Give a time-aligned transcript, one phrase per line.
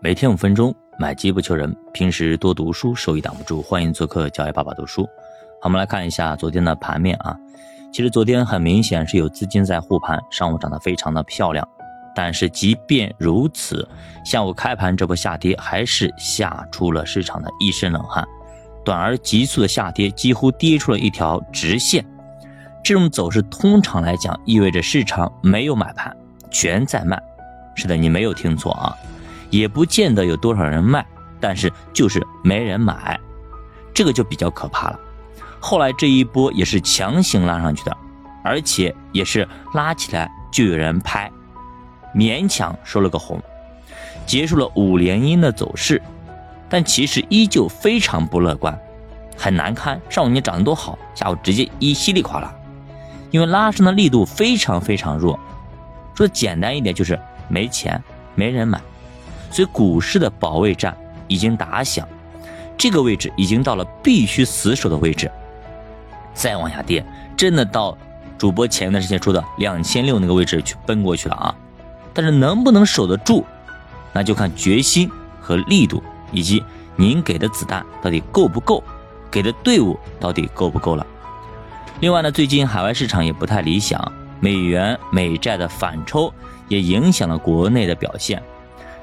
[0.00, 1.74] 每天五分钟，买机不求人。
[1.92, 3.60] 平时多读书，收益挡不住。
[3.60, 5.02] 欢迎做客教育爸爸读书。
[5.60, 7.36] 好，我们来看一下昨天的盘面啊。
[7.92, 11.66] 其实昨天很明显是有资金在护盘，上午涨得非常的漂亮。
[12.14, 13.88] 但是即便如此，
[14.24, 18.24] 下午开盘这波下跌还是吓出了市场的一身冷汗。
[18.84, 22.06] 短而急速的下跌，几乎跌出了一条直线。
[22.84, 26.16] 这种走势通常来讲意味着市场没有买盘，
[26.52, 27.20] 全在卖。
[27.74, 28.96] 是的，你没有听错啊。
[29.50, 31.04] 也不见得有多少人卖，
[31.40, 33.18] 但是就是没人买，
[33.94, 35.00] 这个就比较可怕了。
[35.60, 37.96] 后来这一波也是强行拉上去的，
[38.44, 41.30] 而且也是拉起来就有人拍，
[42.14, 43.42] 勉强收了个红，
[44.24, 46.00] 结束了五连阴的走势。
[46.68, 48.78] 但其实依旧非常不乐观，
[49.36, 49.98] 很难堪。
[50.10, 52.54] 上午你涨得多好，下午直接一稀里哗啦，
[53.30, 55.40] 因为拉升的力度非常非常弱。
[56.14, 58.02] 说简单一点就是没钱，
[58.34, 58.80] 没人买。
[59.50, 62.06] 所以股市的保卫战已经打响，
[62.76, 65.30] 这个位置已经到了必须死守的位置。
[66.34, 67.04] 再往下跌，
[67.36, 67.96] 真的到
[68.36, 71.54] 主播前段时间说的两千六那个位置去奔过去了啊！
[72.14, 73.44] 但是能不能守得住，
[74.12, 75.10] 那就看决心
[75.40, 76.62] 和力度，以及
[76.94, 78.82] 您给的子弹到底够不够，
[79.30, 81.06] 给的队伍到底够不够了。
[82.00, 86.32] 另外呢，最近海外市场也不太理想，美元美债的反抽
[86.68, 88.40] 也影响了国内的表现。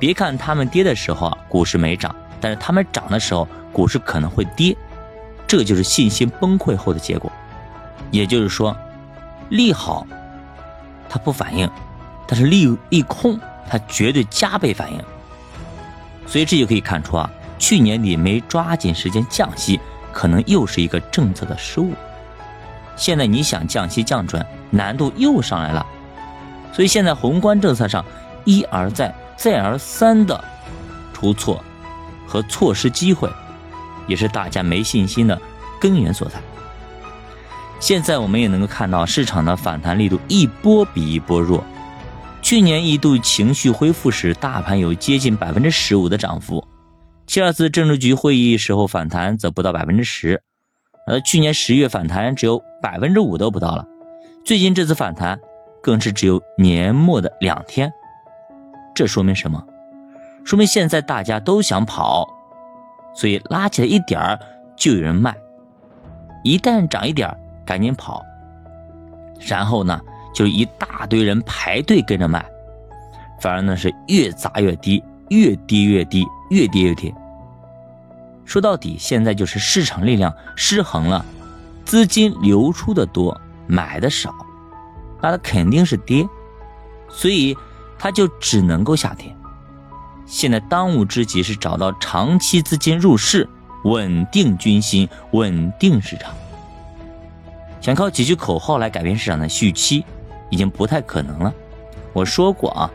[0.00, 4.74] 别看他们跌的时候啊，股市没涨，但是他们涨的时候，股市可能会跌，
[5.46, 7.30] 这就是信心崩溃后的结果。
[8.10, 8.74] 也就是说，
[9.50, 10.06] 利好
[11.08, 11.70] 它不反应，
[12.26, 14.98] 但是利利空它绝对加倍反应。
[16.26, 19.78] 所以这就可以看出啊，去年底没抓紧时间降息，
[20.12, 21.92] 可能又是一个政策的失误。
[22.96, 25.86] 现在你想降息降准，难度又上来了。
[26.72, 28.04] 所以现在宏观政策上
[28.44, 29.14] 一而再。
[29.36, 30.44] 再而三的
[31.14, 31.64] 出错
[32.26, 33.26] 和错失机会，
[34.06, 35.40] 也是大家没信心的
[35.80, 36.38] 根源所在。
[37.78, 41.64] 现在我们也能够看到市场的反弹力度一波比一波弱。
[42.42, 46.62] 去年一度情绪恢复时，大盘有接近百分之十五的涨幅；
[47.26, 50.42] 七二次政治局会议时候反弹则不到百分之十，
[51.06, 53.86] 而去年十月反弹只有百分之五都不到了。
[54.44, 55.40] 最近这次反弹
[55.82, 57.90] 更是只有年末的两天。
[59.00, 59.64] 这说明什么？
[60.44, 62.28] 说明现在大家都想跑，
[63.14, 64.38] 所以拉起来一点儿
[64.76, 65.34] 就有人卖，
[66.44, 67.34] 一旦涨一点
[67.64, 68.22] 赶紧跑，
[69.48, 69.98] 然后呢
[70.34, 72.44] 就一大堆人排队跟着卖，
[73.40, 77.14] 反而呢是越砸越低，越跌越低，越跌越跌。
[78.44, 81.24] 说到底，现在就是市场力量失衡了，
[81.86, 83.34] 资金流出的多，
[83.66, 84.34] 买的少，
[85.22, 86.28] 那它肯定是跌，
[87.08, 87.56] 所以。
[88.00, 89.36] 他就只能够下跌。
[90.24, 93.46] 现在当务之急是找到长期资金入市，
[93.84, 96.32] 稳定军心，稳定市场。
[97.82, 100.04] 想靠几句口号来改变市场的预期，
[100.48, 101.52] 已经不太可能了。
[102.14, 102.90] 我说过啊，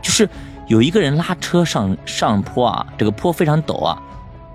[0.00, 0.26] 就是
[0.66, 4.02] 有一个人拉车上上坡啊，这个坡非常陡啊，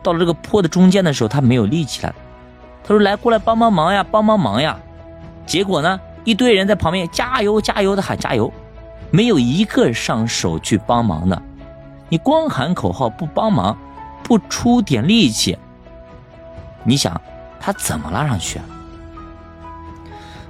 [0.02, 2.16] 到了这个坡的中间的时候，他没有力气了。
[2.84, 4.80] 他说：“来，过来帮帮忙呀，帮帮忙呀！”
[5.46, 8.52] 结果呢，一堆人在旁边加油加油的喊加油。
[9.12, 11.42] 没有一个上手去帮忙的，
[12.10, 13.78] 你光喊口号不帮忙，
[14.24, 15.58] 不出点力气，
[16.84, 17.20] 你想
[17.60, 18.66] 他怎么拉上去啊？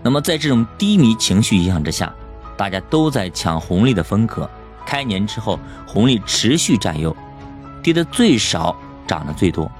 [0.01, 2.13] 那么在这种低迷情绪影响之下，
[2.55, 4.49] 大家都在抢红利的风格。
[4.85, 7.15] 开年之后，红利持续占优，
[7.81, 8.75] 跌的最少，
[9.07, 9.71] 涨的最多，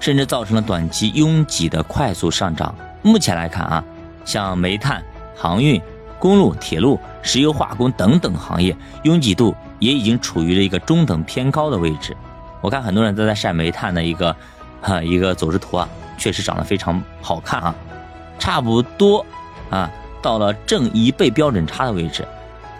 [0.00, 2.74] 甚至造成了短期拥挤的快速上涨。
[3.02, 3.84] 目前来看啊，
[4.24, 5.02] 像煤炭、
[5.36, 5.80] 航运。
[6.22, 12.16] 公路、铁路、石油化工等等行业拥挤度也已经处于了一个中等偏高的位置。
[12.60, 14.36] 我看很多人都在晒煤炭的一个，
[14.80, 17.74] 哈 一个走势图啊，确实长得非常好看啊，
[18.38, 19.26] 差不多
[19.68, 19.90] 啊
[20.22, 22.24] 到了正一倍标准差的位置，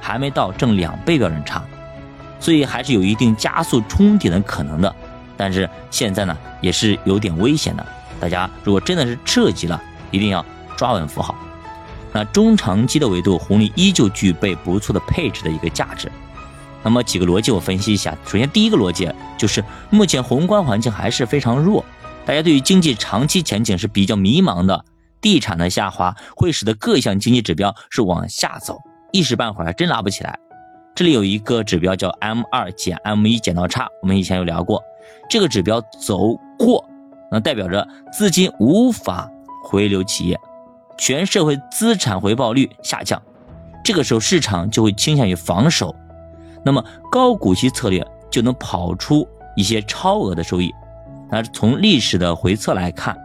[0.00, 1.64] 还没到正两倍标准差，
[2.38, 4.94] 所以还是有一定加速冲顶的可能的。
[5.36, 7.84] 但是现在呢，也是有点危险的。
[8.20, 10.46] 大家如果真的是涉及了，一定要
[10.76, 11.34] 抓稳扶好。
[12.12, 16.10] 那中长期的维度，红利依旧具备不错的配置的一个价值。
[16.82, 18.16] 那么几个逻辑我分析一下。
[18.26, 21.84] 首先，第一个逻辑就是目前宏观环境还是非常弱，
[22.26, 24.84] 大家对于经济长期前景是比较迷茫的。
[25.20, 28.76] 地产的下滑会使得各项经济指标是往下走，
[29.12, 30.36] 一时半会儿还真拉不起来。
[30.96, 34.82] 这里有一个指标叫 M 二减 M 一剪刀差，我们以前有聊过，
[35.30, 36.84] 这个指标走过，
[37.30, 39.30] 那代表着资金无法
[39.62, 40.36] 回流企业。
[41.02, 43.20] 全社会资产回报率下降，
[43.82, 45.92] 这个时候市场就会倾向于防守。
[46.64, 49.26] 那么高股息策略就能跑出
[49.56, 50.72] 一些超额的收益。
[51.28, 53.18] 那从历史的回测来看，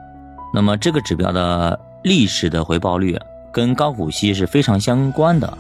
[0.56, 3.16] 那么这个指标的历史的回报率
[3.54, 5.56] 跟高股息是非常相关的。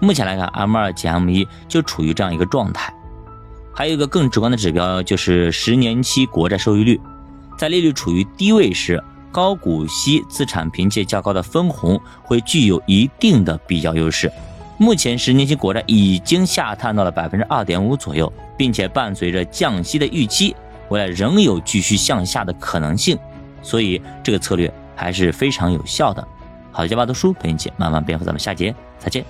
[0.00, 2.90] 目前来看，M 二减 M 一就处于这样一个状态。
[3.74, 6.98] 还有一个更直观的指标就是十年期国债收益率，
[7.58, 14.30] 在利率处于低位时，高股息资产凭借较高的分红会具有一定的比较优势。
[14.76, 20.54] 目前十年期国债已经下探到了百分之二点五左右，并且伴随着降息的预期，
[20.88, 23.18] 未来仍有继续向下的可能性，
[23.60, 26.26] 所以这个策略还是非常有效的。
[26.70, 29.24] 好的，加巴读书陪你一起慢慢变富，咱们下节再见。